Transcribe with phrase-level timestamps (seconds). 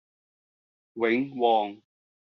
[0.97, 1.79] 永旺